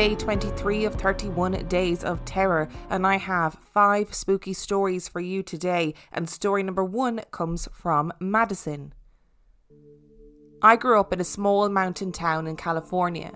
[0.00, 2.70] day 23 of 31 Days of Terror.
[2.88, 5.92] And I have five spooky stories for you today.
[6.10, 8.94] And story number one comes from Maddison.
[10.62, 13.32] I grew up in a small mountain town in California.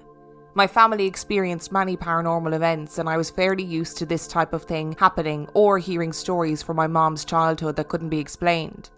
[0.55, 4.62] My family experienced many paranormal events, and I was fairly used to this type of
[4.62, 8.89] thing happening or hearing stories from my mom's childhood that couldn't be explained.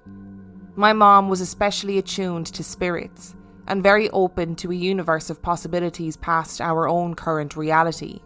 [0.77, 3.35] My mom was especially attuned to spirits
[3.67, 8.21] and very open to a universe of possibilities past our own current reality.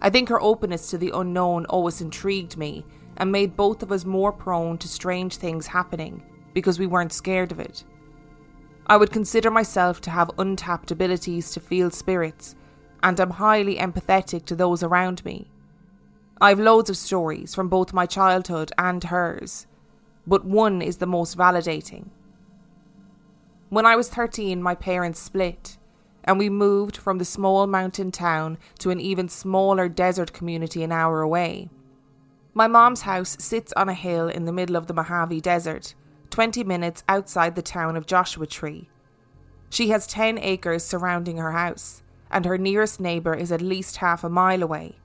[0.00, 2.84] I think her openness to the unknown always intrigued me
[3.16, 7.52] and made both of us more prone to strange things happening because we weren't scared
[7.52, 7.84] of it.
[8.86, 12.54] I would consider myself to have untapped abilities to feel spirits,
[13.02, 15.50] and am highly empathetic to those around me.
[16.40, 19.66] I've loads of stories from both my childhood and hers,
[20.26, 22.08] but one is the most validating.
[23.74, 25.78] When I was 13, my parents split,
[26.22, 30.92] and we moved from the small mountain town to an even smaller desert community an
[30.92, 31.70] hour away.
[32.54, 35.96] My mom's house sits on a hill in the middle of the Mojave Desert,
[36.30, 38.88] 20 minutes outside the town of Joshua Tree.
[39.70, 44.22] She has 10 acres surrounding her house, and her nearest neighbour is at least half
[44.22, 45.00] a mile away.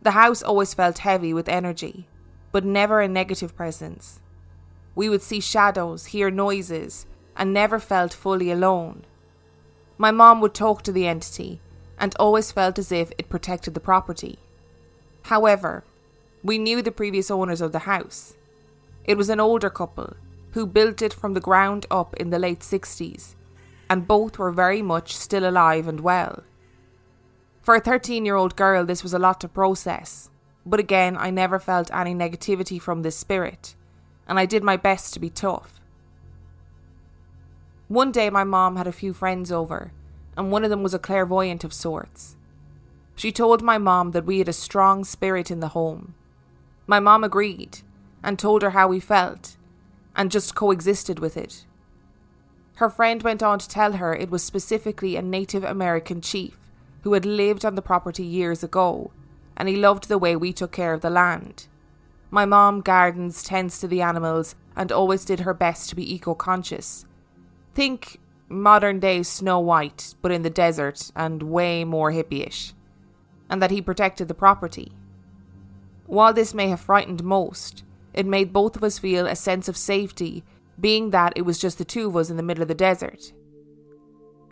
[0.00, 2.08] The house always felt heavy with energy,
[2.52, 4.22] but never a negative presence.
[4.94, 9.04] We would see shadows, hear noises, and never felt fully alone.
[9.98, 11.60] My mom would talk to the entity
[11.98, 14.38] and always felt as if it protected the property.
[15.22, 15.84] However,
[16.42, 18.36] we knew the previous owners of the house.
[19.04, 20.14] It was an older couple
[20.52, 23.34] who built it from the ground up in the late 60s,
[23.90, 26.42] and both were very much still alive and well.
[27.62, 30.30] For a 13 year old girl, this was a lot to process,
[30.64, 33.74] but again, I never felt any negativity from this spirit,
[34.26, 35.75] and I did my best to be tough.
[37.88, 39.92] One day, my mom had a few friends over,
[40.36, 42.34] and one of them was a clairvoyant of sorts.
[43.14, 46.14] She told my mom that we had a strong spirit in the home.
[46.88, 47.78] My mom agreed
[48.24, 49.56] and told her how we felt
[50.16, 51.64] and just coexisted with it.
[52.76, 56.58] Her friend went on to tell her it was specifically a Native American chief
[57.02, 59.12] who had lived on the property years ago,
[59.56, 61.68] and he loved the way we took care of the land.
[62.32, 66.34] My mom gardens, tends to the animals, and always did her best to be eco
[66.34, 67.06] conscious
[67.76, 72.72] Think modern day Snow White, but in the desert and way more hippie-ish.
[73.50, 74.92] And that he protected the property.
[76.06, 79.76] While this may have frightened most, it made both of us feel a sense of
[79.76, 80.42] safety,
[80.80, 83.34] being that it was just the two of us in the middle of the desert.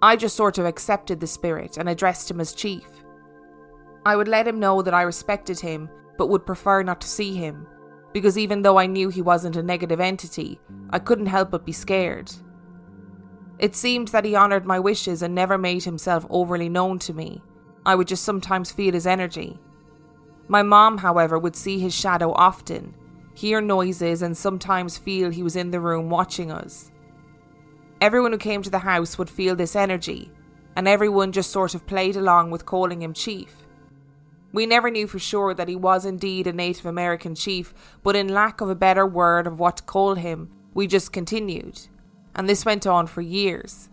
[0.03, 2.85] I just sort of accepted the spirit and addressed him as chief.
[4.05, 7.35] I would let him know that I respected him, but would prefer not to see
[7.35, 7.67] him,
[8.13, 10.61] because even though I knew he wasn't a negative entity,
[10.91, 12.31] I couldn't help but be scared.
[13.59, 17.41] It seemed that he honoured my wishes and never made himself overly known to me.
[17.87, 19.59] I would just sometimes feel his energy.
[20.49, 22.95] My mom, however, would see his shadow often,
[23.35, 26.91] hear noises, and sometimes feel he was in the room watching us.
[28.01, 30.31] Everyone who came to the house would feel this energy,
[30.77, 33.55] and everyone just sort of played along with calling him chief.
[34.53, 37.73] We never knew for sure that he was indeed a Native American chief,
[38.03, 41.81] but in lack of a better word of what to call him, we just continued
[42.35, 43.89] and this went on for years.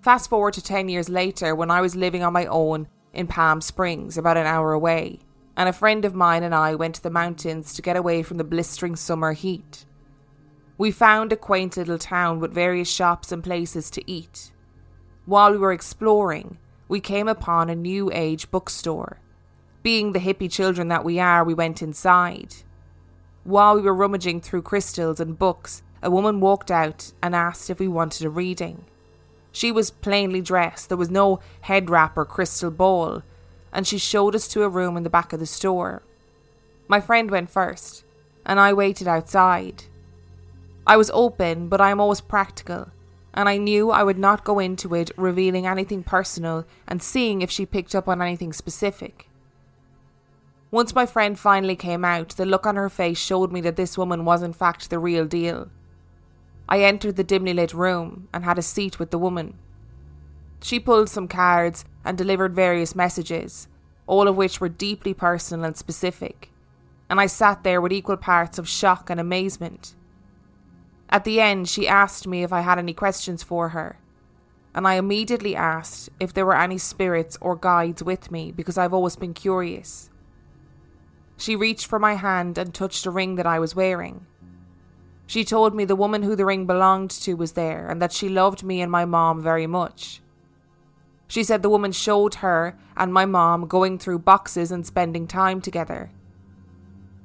[0.00, 3.60] Fast forward to 10 years later when I was living on my own in Palm
[3.60, 5.20] Springs, about an hour away,
[5.56, 8.38] and a friend of mine and I went to the mountains to get away from
[8.38, 9.84] the blistering summer heat.
[10.78, 14.50] We found a quaint little town with various shops and places to eat.
[15.26, 19.20] While we were exploring, we came upon a new age bookstore.
[19.82, 22.56] Being the hippie children that we are, we went inside.
[23.44, 27.78] While we were rummaging through crystals and books, a woman walked out and asked if
[27.78, 28.84] we wanted a reading.
[29.52, 33.22] She was plainly dressed, there was no head wrap or crystal ball,
[33.72, 36.02] and she showed us to a room in the back of the store.
[36.88, 38.04] My friend went first,
[38.44, 39.84] and I waited outside.
[40.86, 42.88] I was open, but I am always practical,
[43.34, 47.50] and I knew I would not go into it revealing anything personal and seeing if
[47.50, 49.28] she picked up on anything specific.
[50.70, 53.98] Once my friend finally came out, the look on her face showed me that this
[53.98, 55.68] woman was in fact the real deal.
[56.72, 59.58] I entered the dimly lit room and had a seat with the woman.
[60.62, 63.68] She pulled some cards and delivered various messages,
[64.06, 66.48] all of which were deeply personal and specific,
[67.10, 69.94] and I sat there with equal parts of shock and amazement.
[71.10, 73.98] At the end, she asked me if I had any questions for her,
[74.74, 78.94] and I immediately asked if there were any spirits or guides with me because I've
[78.94, 80.08] always been curious.
[81.36, 84.24] She reached for my hand and touched a ring that I was wearing.
[85.26, 88.28] She told me the woman who the ring belonged to was there and that she
[88.28, 90.20] loved me and my mom very much.
[91.28, 95.60] She said the woman showed her and my mom going through boxes and spending time
[95.60, 96.10] together.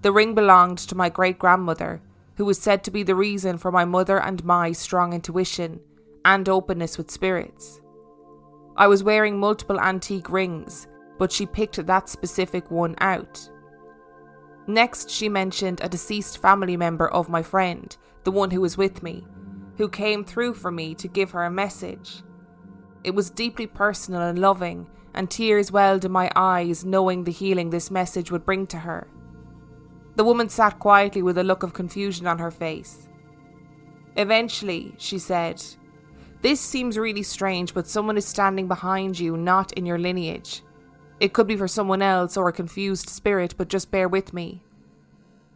[0.01, 2.01] The ring belonged to my great grandmother,
[2.35, 5.81] who was said to be the reason for my mother and my strong intuition
[6.23, 7.81] and openness with spirits.
[8.77, 13.49] I was wearing multiple antique rings, but she picked that specific one out.
[14.67, 19.01] Next, she mentioned a deceased family member of my friend, the one who was with
[19.01, 19.25] me,
[19.77, 22.21] who came through for me to give her a message.
[23.05, 27.69] It was deeply personal and loving, and tears welled in my eyes knowing the healing
[27.69, 29.07] this message would bring to her.
[30.17, 33.07] The woman sat quietly with a look of confusion on her face.
[34.17, 35.63] Eventually, she said,
[36.41, 40.63] This seems really strange, but someone is standing behind you, not in your lineage.
[41.19, 44.63] It could be for someone else or a confused spirit, but just bear with me.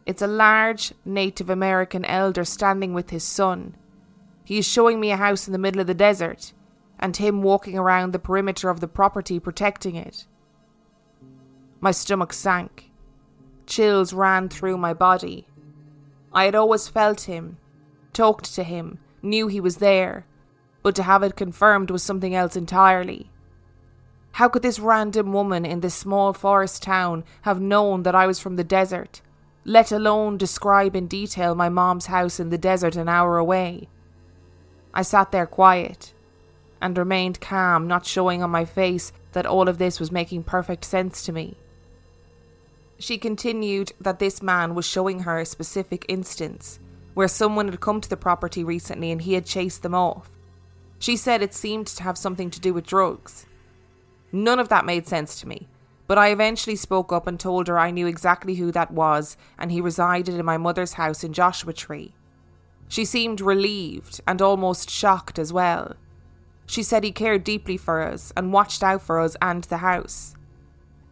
[0.04, 3.76] It's a large Native American elder standing with his son.
[4.44, 6.52] He is showing me a house in the middle of the desert,
[6.98, 10.26] and him walking around the perimeter of the property protecting it.
[11.80, 12.90] My stomach sank.
[13.66, 15.46] Chills ran through my body.
[16.32, 17.58] I had always felt him,
[18.12, 20.26] talked to him, knew he was there,
[20.82, 23.31] but to have it confirmed was something else entirely.
[24.32, 28.40] How could this random woman in this small forest town have known that I was
[28.40, 29.20] from the desert,
[29.64, 33.88] let alone describe in detail my mom's house in the desert an hour away?
[34.94, 36.14] I sat there quiet
[36.80, 40.84] and remained calm, not showing on my face that all of this was making perfect
[40.84, 41.56] sense to me.
[42.98, 46.78] She continued that this man was showing her a specific instance
[47.14, 50.30] where someone had come to the property recently and he had chased them off.
[50.98, 53.46] She said it seemed to have something to do with drugs.
[54.32, 55.68] None of that made sense to me,
[56.06, 59.70] but I eventually spoke up and told her I knew exactly who that was and
[59.70, 62.14] he resided in my mother's house in Joshua Tree.
[62.88, 65.96] She seemed relieved and almost shocked as well.
[66.66, 70.34] She said he cared deeply for us and watched out for us and the house.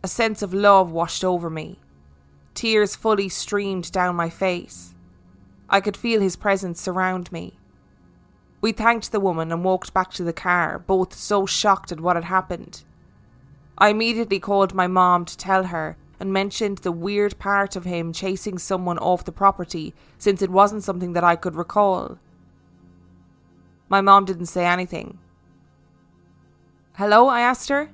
[0.03, 1.79] A sense of love washed over me.
[2.55, 4.95] Tears fully streamed down my face.
[5.69, 7.59] I could feel his presence surround me.
[8.61, 12.17] We thanked the woman and walked back to the car, both so shocked at what
[12.17, 12.85] had happened.
[13.81, 18.13] I immediately called my mom to tell her and mentioned the weird part of him
[18.13, 22.19] chasing someone off the property since it wasn't something that I could recall.
[23.89, 25.19] My mom didn't say anything.
[26.93, 27.29] Hello?
[27.29, 27.91] I asked her.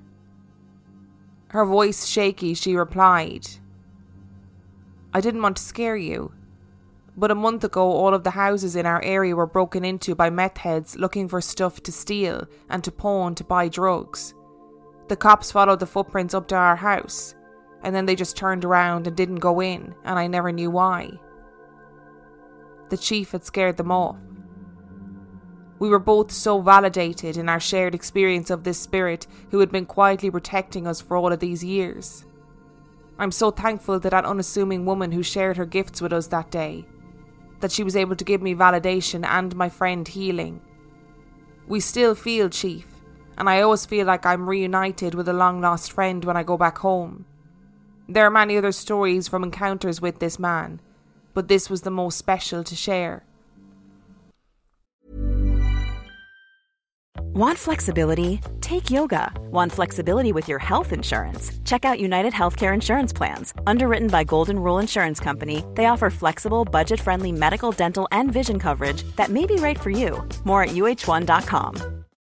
[1.49, 3.47] Her voice shaky, she replied,
[5.15, 6.33] I didn't want to scare you.
[7.17, 10.29] But a month ago, all of the houses in our area were broken into by
[10.29, 14.35] meth heads looking for stuff to steal and to pawn to buy drugs.
[15.09, 17.35] The cops followed the footprints up to our house,
[17.83, 21.13] and then they just turned around and didn't go in, and I never knew why.
[22.89, 24.17] The chief had scared them off.
[25.79, 29.87] We were both so validated in our shared experience of this spirit who had been
[29.87, 32.25] quietly protecting us for all of these years.
[33.19, 36.87] I'm so thankful to that unassuming woman who shared her gifts with us that day,
[37.61, 40.61] that she was able to give me validation and my friend healing.
[41.67, 42.87] We still feel, Chief,
[43.37, 46.57] and I always feel like I'm reunited with a long lost friend when I go
[46.57, 47.27] back home.
[48.09, 50.81] There are many other stories from encounters with this man,
[51.35, 53.25] but this was the most special to share.
[57.37, 58.41] Want flexibility?
[58.63, 59.31] Take yoga.
[59.51, 61.53] Want flexibility with your health insurance?
[61.67, 63.53] Check out United Healthcare Insurance Plans.
[63.67, 68.59] Underwritten by Golden Rule Insurance Company, they offer flexible, budget friendly medical, dental, and vision
[68.59, 70.27] coverage that may be right for you.
[70.45, 71.96] More at uhone.com.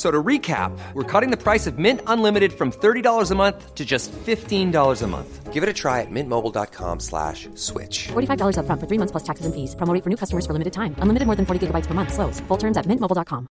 [0.00, 3.84] So to recap, we're cutting the price of Mint Unlimited from $30 a month to
[3.84, 5.52] just $15 a month.
[5.52, 8.08] Give it a try at mintmobile.com slash switch.
[8.08, 9.74] $45 up front for three months plus taxes and fees.
[9.74, 10.94] Promo rate for new customers for limited time.
[11.00, 12.14] Unlimited more than 40 gigabytes per month.
[12.14, 12.40] Slows.
[12.48, 13.46] Full terms at mintmobile.com.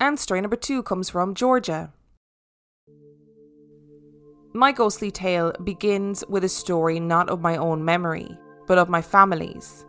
[0.00, 1.92] And story number two comes from Georgia.
[4.52, 8.36] My ghostly tale begins with a story not of my own memory,
[8.66, 9.86] but of my family's.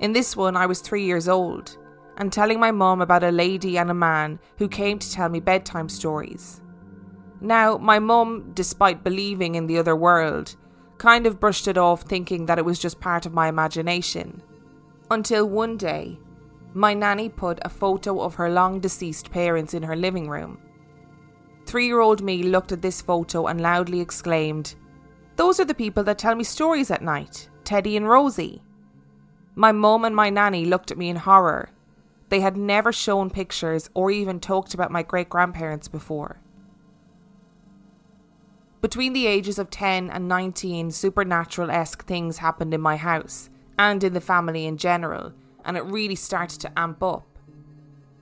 [0.00, 1.76] In this one, I was three years old
[2.16, 5.40] and telling my mum about a lady and a man who came to tell me
[5.40, 6.62] bedtime stories.
[7.40, 10.56] Now, my mum, despite believing in the other world,
[10.98, 14.42] kind of brushed it off thinking that it was just part of my imagination.
[15.10, 16.18] Until one day,
[16.72, 20.58] my nanny put a photo of her long deceased parents in her living room.
[21.66, 24.74] Three year old me looked at this photo and loudly exclaimed,
[25.36, 28.62] Those are the people that tell me stories at night Teddy and Rosie.
[29.54, 31.70] My mum and my nanny looked at me in horror.
[32.28, 36.40] They had never shown pictures or even talked about my great grandparents before.
[38.80, 44.02] Between the ages of 10 and 19, supernatural esque things happened in my house and
[44.02, 45.32] in the family in general,
[45.64, 47.26] and it really started to amp up.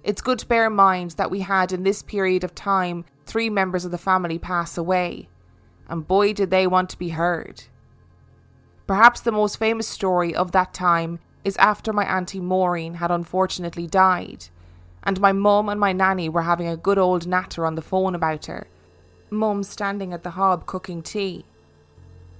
[0.03, 3.51] It's good to bear in mind that we had in this period of time three
[3.51, 5.29] members of the family pass away,
[5.89, 7.65] and boy did they want to be heard.
[8.89, 13.87] Perhaps the most famous story of that time is after my Auntie Maureen had unfortunately
[13.87, 14.47] died,
[15.03, 18.15] and my mum and my nanny were having a good old natter on the phone
[18.15, 18.67] about her,
[19.29, 21.45] mum standing at the hob cooking tea.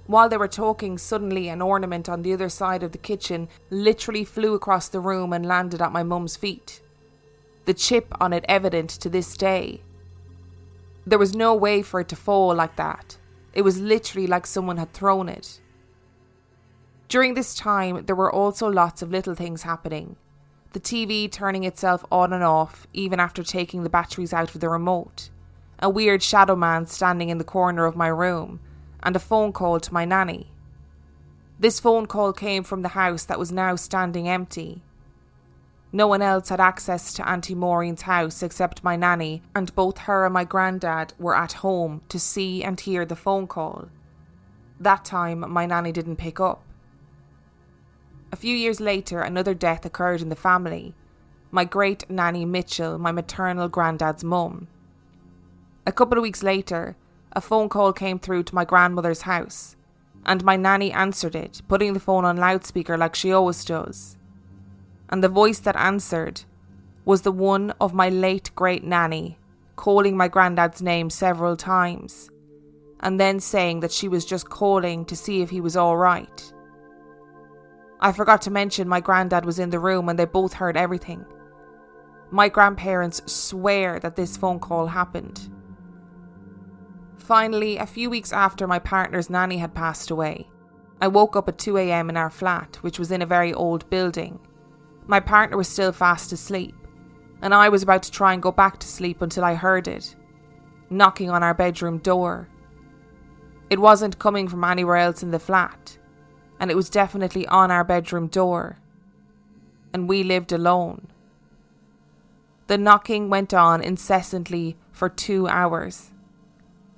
[0.07, 4.25] While they were talking, suddenly an ornament on the other side of the kitchen literally
[4.25, 6.81] flew across the room and landed at my mum's feet.
[7.65, 9.81] The chip on it evident to this day.
[11.05, 13.19] There was no way for it to fall like that.
[13.53, 15.59] It was literally like someone had thrown it.
[17.09, 20.15] During this time, there were also lots of little things happening.
[20.73, 24.69] The TV turning itself on and off, even after taking the batteries out of the
[24.69, 25.31] remote.
[25.79, 28.59] A weird shadow man standing in the corner of my room,
[29.01, 30.51] and a phone call to my nanny.
[31.59, 34.83] This phone call came from the house that was now standing empty.
[35.91, 40.25] No one else had access to Auntie Maureen's house except my nanny, and both her
[40.25, 43.89] and my granddad were at home to see and hear the phone call.
[44.79, 46.63] That time, my nanny didn't pick up.
[48.31, 50.93] A few years later, another death occurred in the family.
[51.51, 54.67] My great nanny Mitchell, my maternal granddad's mum.
[55.87, 56.95] A couple of weeks later,
[57.33, 59.75] a phone call came through to my grandmother's house,
[60.25, 64.17] and my nanny answered it, putting the phone on loudspeaker like she always does
[65.09, 66.41] and the voice that answered
[67.03, 69.37] was the one of my late great nanny,
[69.75, 72.29] calling my granddad's name several times,
[72.99, 76.53] and then saying that she was just calling to see if he was all right.
[77.99, 81.25] I forgot to mention my granddad was in the room and they both heard everything.
[82.31, 85.49] My grandparents swear that this phone call happened.
[87.17, 90.47] Finally, a few weeks after my partner's nanny had passed away,
[91.01, 94.39] I woke up at 2am in our flat, which was in a very old building,
[95.09, 96.75] my partner was still fast asleep,
[97.41, 100.15] and I was about to try and go back to sleep until I heard it
[100.91, 102.47] knocking on our bedroom door.
[103.69, 105.98] It wasn't coming from anywhere else in the flat,
[106.59, 108.77] and it was definitely on our bedroom door.
[109.93, 111.07] And we lived alone.
[112.67, 116.11] The knocking went on incessantly for two hours.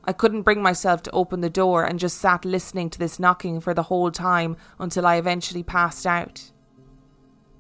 [0.04, 3.62] I couldn't bring myself to open the door and just sat listening to this knocking
[3.62, 6.52] for the whole time until I eventually passed out.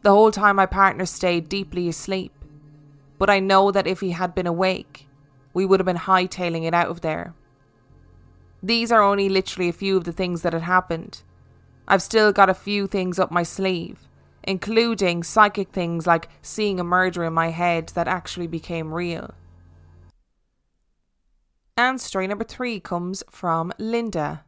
[0.01, 2.34] The whole time my partner stayed deeply asleep,
[3.20, 5.08] but I know that if he had been awake,
[5.53, 7.36] we would have been hightailing it out of there.
[8.63, 11.22] These are only literally a few of the things that had happened.
[11.88, 14.08] I've still got a few things up my sleeve,
[14.44, 19.34] including psychic things like seeing a murder in my head that actually became real.
[21.78, 24.42] And story number three comes from Lynda.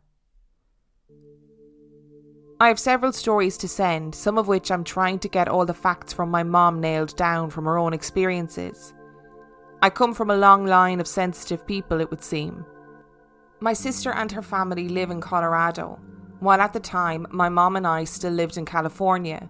[2.60, 5.74] I have several stories to send, some of which I'm trying to get all the
[5.74, 8.94] facts from my mom nailed down from her own experiences.
[9.82, 12.66] I come from a long line of sensitive people, it would seem.
[13.60, 16.00] My sister and her family live in Colorado,
[16.44, 19.50] while at the time my mom and I still lived in California.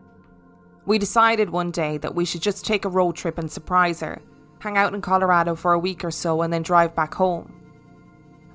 [0.85, 4.21] We decided one day that we should just take a road trip and surprise her,
[4.59, 7.53] hang out in Colorado for a week or so, and then drive back home.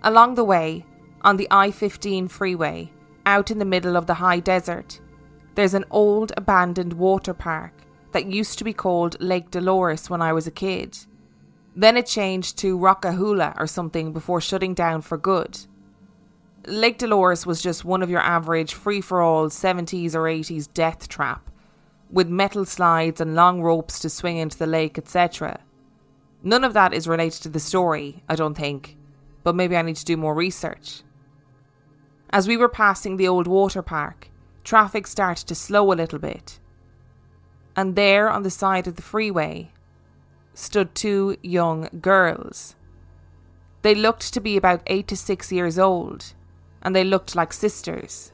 [0.02, 0.84] Along the way,
[1.22, 2.92] on the I 15 freeway,
[3.26, 5.00] out in the middle of the high desert.
[5.54, 7.72] There's an old abandoned water park
[8.12, 10.96] that used to be called Lake Dolores when I was a kid.
[11.76, 15.58] Then it changed to Rock-A-Hoola or something before shutting down for good.
[16.68, 21.08] Lake Dolores was just one of your average free for all 70s or 80s death
[21.08, 21.50] trap,
[22.10, 25.60] with metal slides and long ropes to swing into the lake, etc.
[26.42, 28.96] None of that is related to the story, I don't think,
[29.42, 31.02] but maybe I need to do more research.
[32.30, 34.28] As we were passing the old water park,
[34.62, 36.60] traffic started to slow a little bit.
[37.74, 39.70] And there on the side of the freeway
[40.52, 42.74] stood two young girls.
[43.82, 46.34] They looked to be about eight to six years old,
[46.82, 48.32] and they looked like sisters.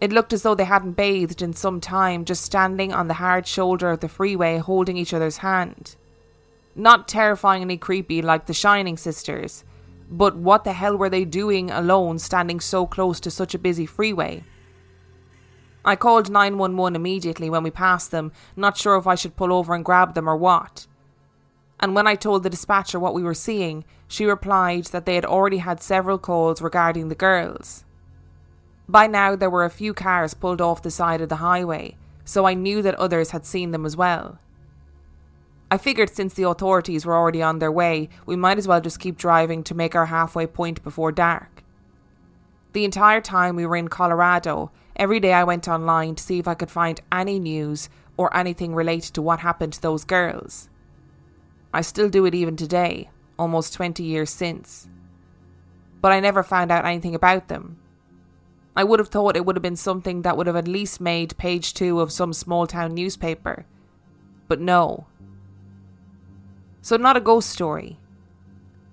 [0.00, 3.46] It looked as though they hadn't bathed in some time, just standing on the hard
[3.46, 5.96] shoulder of the freeway holding each other's hand.
[6.74, 9.64] Not terrifyingly creepy like the Shining Sisters,
[10.10, 13.86] but what the hell were they doing alone standing so close to such a busy
[13.86, 14.44] freeway?
[15.84, 19.74] I called 911 immediately when we passed them, not sure if I should pull over
[19.74, 20.86] and grab them or what.
[21.80, 25.24] And when I told the dispatcher what we were seeing, she replied that they had
[25.24, 27.84] already had several calls regarding the girls.
[28.88, 32.46] By now, there were a few cars pulled off the side of the highway, so
[32.46, 34.38] I knew that others had seen them as well.
[35.70, 39.00] I figured since the authorities were already on their way, we might as well just
[39.00, 41.64] keep driving to make our halfway point before dark.
[42.74, 46.46] The entire time we were in Colorado, every day I went online to see if
[46.46, 50.68] I could find any news or anything related to what happened to those girls.
[51.74, 54.88] I still do it even today, almost 20 years since.
[56.00, 57.78] But I never found out anything about them.
[58.74, 61.36] I would have thought it would have been something that would have at least made
[61.36, 63.66] page two of some small town newspaper.
[64.48, 65.06] But no,
[66.84, 67.98] so, not a ghost story.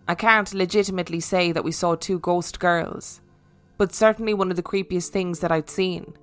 [0.08, 3.20] I can't legitimately say that we saw two ghost girls,
[3.78, 6.14] but certainly one of the creepiest things that I'd seen.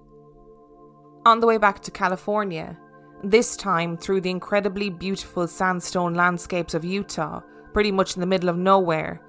[1.26, 2.78] On the way back to California,
[3.22, 7.40] this time through the incredibly beautiful sandstone landscapes of Utah,
[7.72, 9.20] pretty much in the middle of nowhere,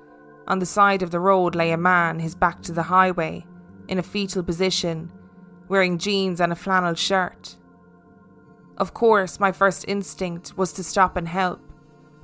[0.48, 3.46] on the side of the road lay a man, his back to the highway,
[3.88, 5.12] in a fetal position,
[5.68, 7.56] wearing jeans and a flannel shirt.
[8.78, 11.62] Of course, my first instinct was to stop and help,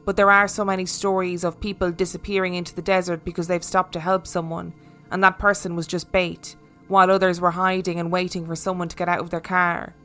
[0.05, 3.93] but there are so many stories of people disappearing into the desert because they've stopped
[3.93, 4.73] to help someone,
[5.11, 6.55] and that person was just bait,
[6.87, 9.95] while others were hiding and waiting for someone to get out of their car.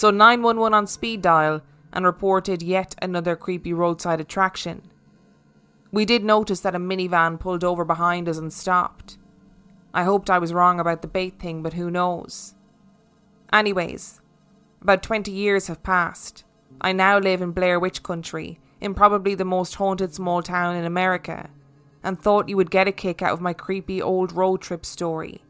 [0.00, 1.60] So 911 on speed dial
[1.92, 4.80] and reported yet another creepy roadside attraction.
[5.92, 9.18] We did notice that a minivan pulled over behind us and stopped.
[9.92, 12.54] I hoped I was wrong about the bait thing, but who knows?
[13.52, 14.22] Anyways,
[14.80, 16.44] about 20 years have passed.
[16.80, 20.86] I now live in Blair Witch Country in probably the most haunted small town in
[20.86, 21.50] America,
[22.02, 25.44] and thought you would get a kick out of my creepy old road trip story.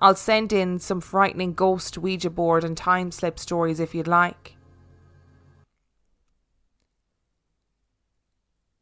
[0.00, 4.54] I'll send in some frightening ghost Ouija board and time slip stories if you'd like.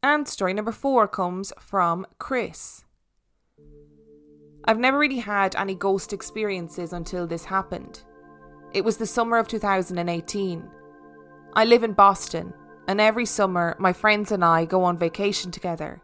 [0.03, 2.85] And story number four comes from Chris.
[4.63, 8.03] I've never really had any ghost experiences until this happened.
[8.73, 10.69] It was the summer of 2018.
[11.53, 12.53] I live in Boston,
[12.87, 16.01] and every summer my friends and I go on vacation together.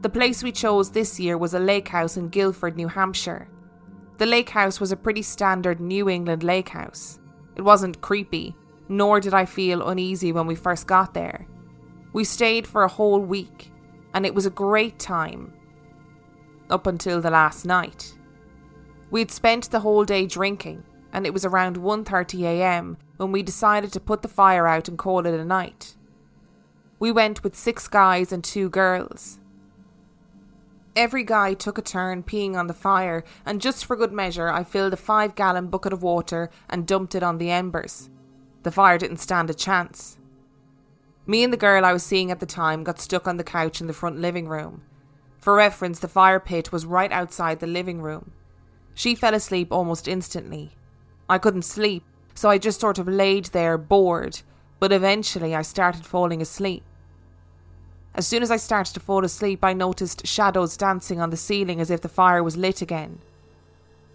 [0.00, 3.48] The place we chose this year was a lake house in Gilford, New Hampshire.
[4.20, 7.18] The lake house was a pretty standard New England lake house.
[7.56, 8.54] It wasn't creepy,
[8.86, 11.46] nor did I feel uneasy when we first got there.
[12.12, 13.72] We stayed for a whole week,
[14.12, 15.54] and it was a great time.
[16.68, 18.14] Up until the last night.
[19.10, 22.98] We'd spent the whole day drinking, and it was around 1:30 a.m.
[23.16, 25.96] when we decided to put the fire out and call it a night.
[26.98, 29.39] We went with six guys and two girls.
[30.96, 34.64] Every guy took a turn peeing on the fire, and just for good measure, I
[34.64, 38.10] filled a five gallon bucket of water and dumped it on the embers.
[38.64, 40.18] The fire didn't stand a chance.
[41.26, 43.80] Me and the girl I was seeing at the time got stuck on the couch
[43.80, 44.82] in the front living room.
[45.38, 48.32] For reference, the fire pit was right outside the living room.
[48.94, 50.72] She fell asleep almost instantly.
[51.28, 52.02] I couldn't sleep,
[52.34, 54.40] so I just sort of laid there bored,
[54.80, 56.82] but eventually I started falling asleep.
[58.14, 61.80] As soon as I started to fall asleep, I noticed shadows dancing on the ceiling
[61.80, 63.20] as if the fire was lit again.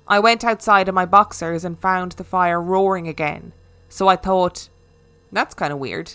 [0.08, 3.54] I went outside in my boxers and found the fire roaring again,
[3.90, 4.70] so I thought,
[5.32, 6.14] that's kind of weird.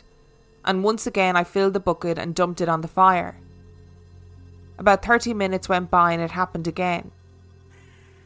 [0.65, 3.39] And once again, I filled the bucket and dumped it on the fire.
[4.79, 7.11] About 30 minutes went by and it happened again.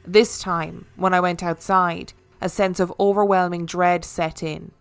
[0.07, 4.73] This time, when I went outside, a sense of overwhelming dread set in.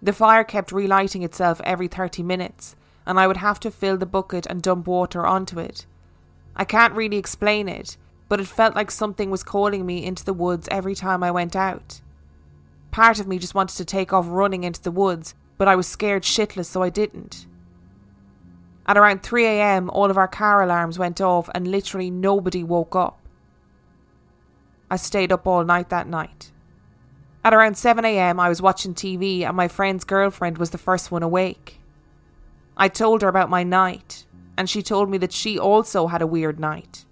[0.00, 2.76] The fire kept relighting itself every 30 minutes,
[3.08, 5.86] and I would have to fill the bucket and dump water onto it.
[6.54, 7.96] I can't really explain it,
[8.28, 11.56] but it felt like something was calling me into the woods every time I went
[11.56, 12.02] out.
[12.90, 15.86] Part of me just wanted to take off running into the woods, but I was
[15.86, 17.46] scared shitless, so I didn't.
[18.86, 23.18] At around 3am, all of our car alarms went off and literally nobody woke up.
[24.90, 26.52] I stayed up all night that night.
[27.42, 31.22] At around 7am, I was watching TV and my friend's girlfriend was the first one
[31.22, 31.77] awake.
[32.78, 34.24] I told her about my night,
[34.56, 37.04] and she told me that she also had a weird night.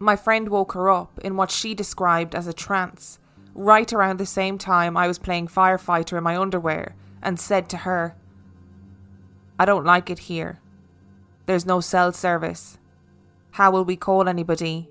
[0.00, 3.20] My friend woke her up in what she described as a trance,
[3.54, 7.78] right around the same time I was playing firefighter in my underwear, and said to
[7.78, 8.16] her,
[9.58, 10.60] I don't like it here.
[11.46, 12.78] There's no cell service.
[13.52, 14.88] How will we call anybody?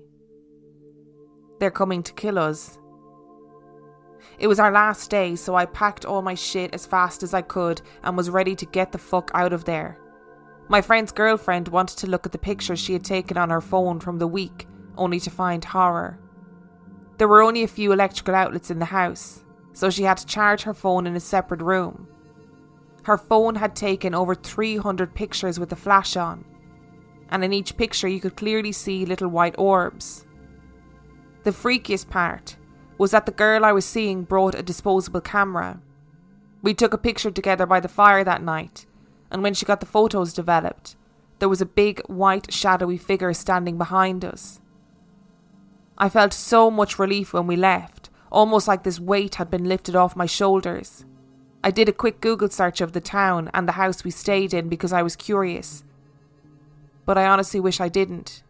[1.60, 2.78] They're coming to kill us.
[4.38, 7.42] It was our last day, so I packed all my shit as fast as I
[7.42, 9.98] could and was ready to get the fuck out of there.
[10.68, 14.00] My friend's girlfriend wanted to look at the pictures she had taken on her phone
[14.00, 14.66] from the week,
[14.96, 16.18] only to find horror.
[17.18, 20.62] There were only a few electrical outlets in the house, so she had to charge
[20.62, 22.08] her phone in a separate room.
[23.04, 26.44] Her phone had taken over 300 pictures with the flash on,
[27.28, 30.26] and in each picture you could clearly see little white orbs.
[31.42, 32.56] The freakiest part
[32.98, 35.80] was that the girl I was seeing brought a disposable camera.
[36.62, 38.86] We took a picture together by the fire that night,
[39.30, 40.96] and when she got the photos developed,
[41.38, 44.60] there was a big white shadowy figure standing behind us.
[45.98, 49.94] I felt so much relief when we left, almost like this weight had been lifted
[49.94, 51.04] off my shoulders.
[51.62, 54.68] I did a quick Google search of the town and the house we stayed in
[54.68, 55.84] because I was curious.
[57.06, 58.42] But I honestly wish I didn't.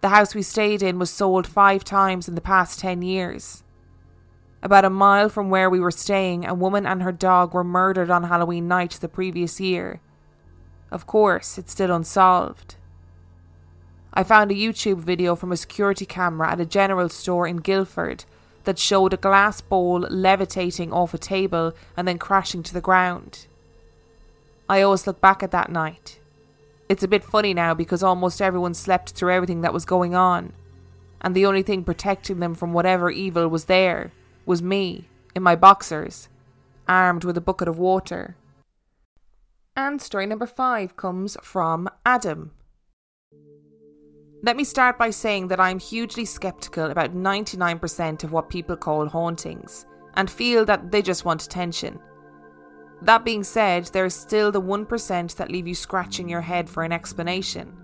[0.00, 3.62] The house we stayed in was sold five times in the past 10 years.
[4.64, 8.10] About a mile from where we were staying, a woman and her dog were murdered
[8.10, 10.00] on Halloween night the previous year.
[10.92, 12.76] Of course, it's still unsolved.
[14.14, 18.24] I found a YouTube video from a security camera at a general store in Gilford
[18.62, 23.46] that showed a glass bowl levitating off a table and then crashing to the ground.
[24.68, 26.20] I always look back at that night.
[26.88, 30.52] It's a bit funny now because almost everyone slept through everything that was going on,
[31.20, 34.12] and the only thing protecting them from whatever evil was there
[34.46, 36.28] was me, in my boxers,
[36.88, 38.36] armed with a bucket of water.
[39.76, 42.52] And story number five comes from Adam.
[44.42, 49.06] Let me start by saying that I'm hugely skeptical about 99% of what people call
[49.06, 51.98] hauntings and feel that they just want attention.
[53.02, 56.82] That being said, there is still the 1% that leave you scratching your head for
[56.82, 57.76] an explanation.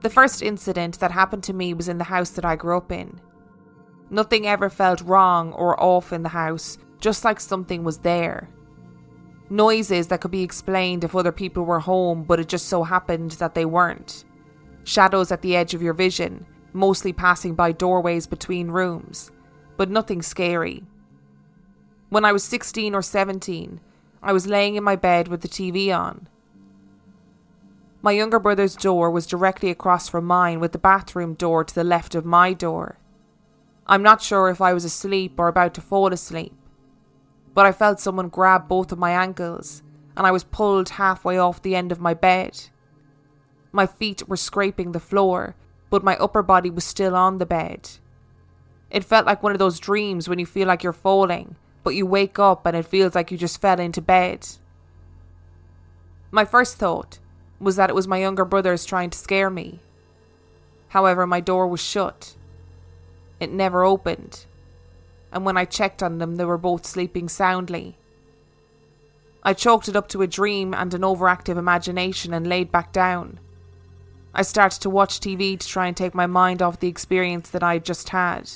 [0.00, 2.90] The first incident that happened to me was in the house that I grew up
[2.90, 3.20] in.
[4.10, 8.48] Nothing ever felt wrong or off in the house, just like something was there.
[9.48, 13.32] Noises that could be explained if other people were home, but it just so happened
[13.32, 14.24] that they weren't.
[14.84, 19.30] Shadows at the edge of your vision, mostly passing by doorways between rooms,
[19.76, 20.84] but nothing scary.
[22.08, 23.80] When I was 16 or 17,
[24.22, 26.28] I was laying in my bed with the TV on.
[28.02, 31.84] My younger brother's door was directly across from mine, with the bathroom door to the
[31.84, 32.99] left of my door.
[33.90, 36.54] I'm not sure if I was asleep or about to fall asleep,
[37.54, 39.82] but I felt someone grab both of my ankles
[40.16, 42.68] and I was pulled halfway off the end of my bed.
[43.72, 45.56] My feet were scraping the floor,
[45.90, 47.90] but my upper body was still on the bed.
[48.92, 52.06] It felt like one of those dreams when you feel like you're falling, but you
[52.06, 54.46] wake up and it feels like you just fell into bed.
[56.30, 57.18] My first thought
[57.58, 59.80] was that it was my younger brothers trying to scare me.
[60.90, 62.36] However, my door was shut
[63.40, 64.46] it never opened,
[65.32, 67.96] and when I checked on them, they were both sleeping soundly.
[69.42, 73.40] I chalked it up to a dream and an overactive imagination and laid back down.
[74.34, 77.62] I started to watch TV to try and take my mind off the experience that
[77.62, 78.50] I had just had.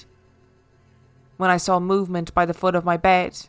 [1.36, 3.46] When I saw movement by the foot of my bed,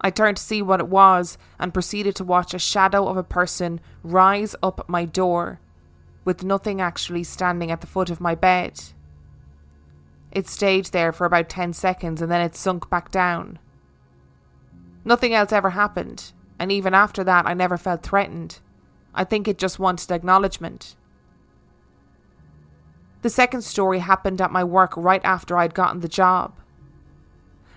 [0.00, 3.22] I turned to see what it was and proceeded to watch a shadow of a
[3.22, 5.60] person rise up my door,
[6.24, 8.80] with nothing actually standing at the foot of my bed.
[10.32, 13.58] It stayed there for about 10 seconds and then it sunk back down.
[15.04, 18.60] Nothing else ever happened, and even after that, I never felt threatened.
[19.14, 20.94] I think it just wanted acknowledgement.
[23.22, 26.58] The second story happened at my work right after I'd gotten the job.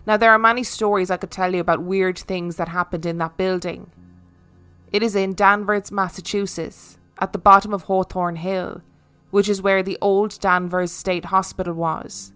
[0.06, 3.18] Now, there are many stories I could tell you about weird things that happened in
[3.20, 3.90] that building.
[4.92, 8.82] It is in Danvers, Massachusetts, at the bottom of Hathorne Hill,
[9.32, 12.33] which is where the old Danvers State Hospital was.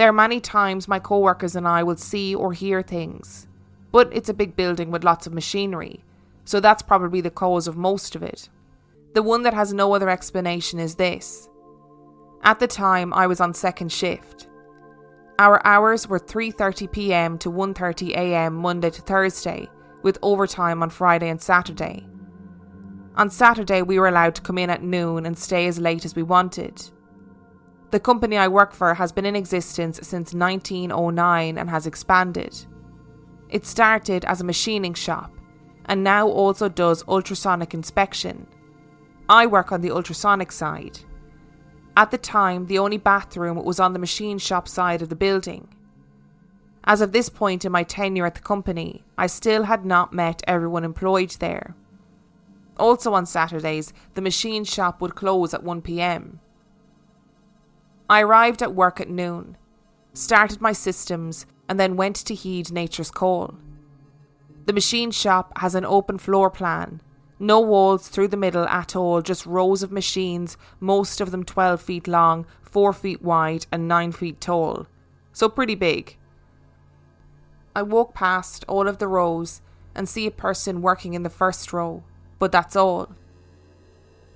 [0.00, 3.46] There are many times my co workers and I will see or hear things,
[3.92, 6.02] but it's a big building with lots of machinery,
[6.46, 8.48] so that's probably the cause of most of it.
[9.12, 11.50] The one that has no other explanation is this.
[12.42, 14.48] At the time, I was on second shift.
[15.38, 17.36] Our hours were 3:30 p.m.
[17.36, 18.54] to 1:30 a.m.
[18.54, 19.68] Monday to Thursday,
[20.02, 22.06] with overtime on Friday and Saturday.
[23.16, 26.16] On Saturday, we were allowed to come in at noon and stay as late as
[26.16, 26.90] we wanted.
[27.90, 32.56] The company I work for has been in existence since 1909 and has expanded.
[33.48, 35.32] It started as a machining shop
[35.86, 38.46] and now also does ultrasonic inspection.
[39.28, 41.00] I work on the ultrasonic side.
[41.96, 45.68] At the time, the only bathroom was on the machine shop side of the building.
[46.84, 50.42] As of this point in my tenure at the company, I still had not met
[50.46, 51.74] everyone employed there.
[52.78, 56.38] Also on Saturdays, the machine shop would close at 1pm.
[58.10, 59.56] I arrived at work at noon,
[60.14, 63.54] started my systems, and then went to heed nature's call.
[64.66, 67.02] The machine shop has an open floor plan,
[67.38, 71.80] no walls through the middle at all, just rows of machines, most of them 12
[71.80, 74.88] feet long, 4 feet wide, and 9 feet tall.
[75.32, 76.16] So pretty big.
[77.76, 79.62] I walk past all of the rows
[79.94, 82.02] and see a person working in the first row,
[82.40, 83.10] but that's all.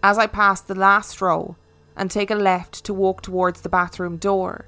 [0.01, 1.57] As I pass the last row
[1.97, 4.67] and take a left to walk towards the bathroom door,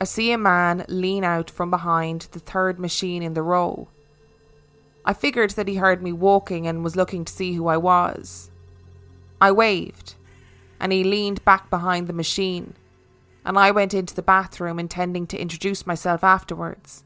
[0.00, 3.88] I see a man lean out from behind the third machine in the row.
[5.04, 8.50] I figured that he heard me walking and was looking to see who I was.
[9.40, 10.14] I waved,
[10.78, 12.74] and he leaned back behind the machine,
[13.44, 17.04] and I went into the bathroom intending to introduce myself afterwards.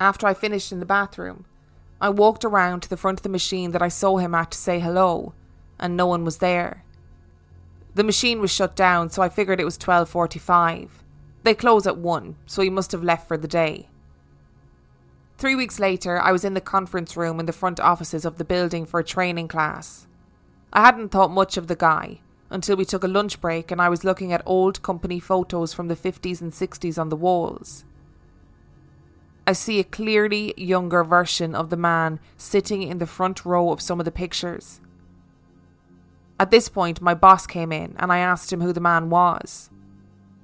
[0.00, 1.44] After I finished in the bathroom,
[2.00, 4.58] I walked around to the front of the machine that I saw him at to
[4.58, 5.34] say hello,
[5.78, 6.84] and no one was there.
[7.94, 11.04] The machine was shut down, so I figured it was 12:45.
[11.44, 13.88] They close at 1, so he must have left for the day.
[15.36, 18.44] Three weeks later, I was in the conference room in the front offices of the
[18.44, 20.06] building for a training class.
[20.72, 23.88] I hadn't thought much of the guy until we took a lunch break and I
[23.88, 27.84] was looking at old company photos from the 50s and 60s on the walls.
[29.46, 33.82] I see a clearly younger version of the man sitting in the front row of
[33.82, 34.80] some of the pictures.
[36.38, 39.70] At this point, my boss came in and I asked him who the man was.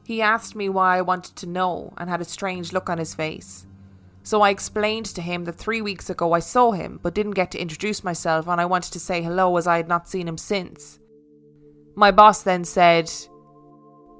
[0.05, 3.15] He asked me why I wanted to know and had a strange look on his
[3.15, 3.67] face.
[4.23, 7.51] So I explained to him that three weeks ago I saw him but didn't get
[7.53, 10.39] to introduce myself and I wanted to say hello as I had not seen him
[10.39, 10.99] since.
[11.97, 13.11] My boss then said,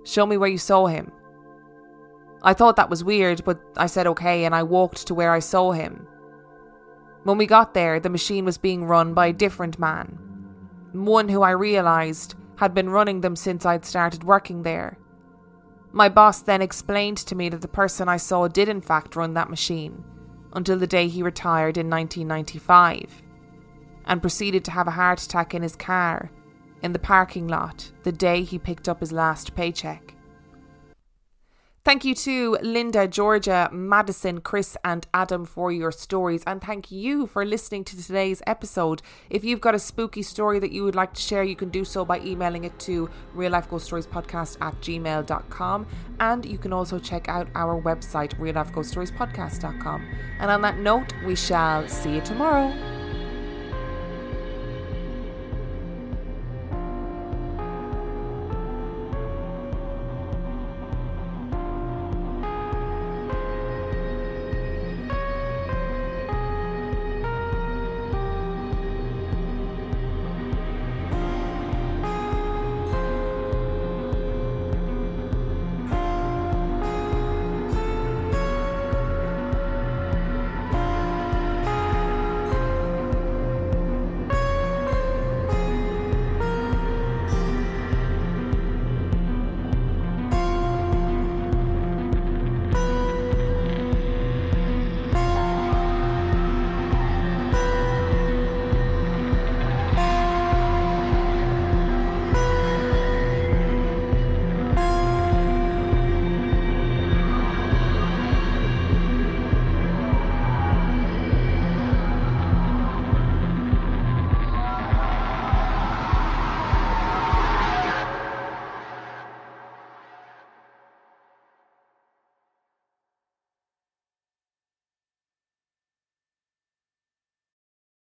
[0.05, 1.13] Show me where you saw him.
[2.43, 5.41] I thought that was weird, but I said okay and I walked to where I
[5.41, 6.07] saw him.
[7.25, 10.30] When we got there, the machine was being run by a different man.
[10.93, 14.99] One who I realised had been running them since I'd started working there.
[15.93, 19.35] My boss then explained to me that the person I saw did in fact run
[19.35, 20.05] that machine
[20.53, 23.23] until the day he retired in 1995
[24.05, 26.31] and proceeded to have a heart attack in his car
[26.83, 30.15] in the parking lot the day he picked up his last paycheck.
[31.83, 36.43] Thank you to Lynda, Georgia, Maddison, Chris, and Adam for your stories.
[36.47, 39.01] And thank you for listening to today's episode.
[39.31, 41.87] If you've got a spooky story that you would like to share, you can do
[41.87, 45.87] so by emailing it to real life ghost stories podcast at gmail.com.
[46.21, 50.07] And you can also check out our website, real life ghost stories podcast.com.
[50.39, 53.00] And on that note, we shall see you tomorrow.